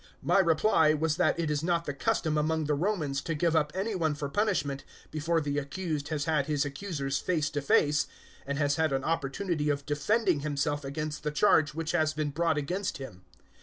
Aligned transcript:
025:016 0.01 0.07
My 0.23 0.39
reply 0.39 0.93
was 0.95 1.17
that 1.17 1.39
it 1.39 1.51
is 1.51 1.61
not 1.61 1.85
the 1.85 1.93
custom 1.93 2.35
among 2.35 2.65
the 2.65 2.73
Romans 2.73 3.21
to 3.21 3.35
give 3.35 3.55
up 3.55 3.71
any 3.75 3.93
one 3.93 4.15
for 4.15 4.29
punishment 4.29 4.83
before 5.11 5.39
the 5.39 5.59
accused 5.59 6.07
has 6.07 6.25
had 6.25 6.47
his 6.47 6.65
accusers 6.65 7.19
face 7.19 7.51
to 7.51 7.61
face, 7.61 8.07
and 8.47 8.57
has 8.57 8.77
had 8.77 8.93
an 8.93 9.03
opportunity 9.03 9.69
of 9.69 9.85
defending 9.85 10.39
himself 10.39 10.83
against 10.83 11.21
the 11.21 11.29
charge 11.29 11.75
which 11.75 11.91
has 11.91 12.13
been 12.15 12.31
brought 12.31 12.57
against 12.57 12.97
him. 12.97 13.21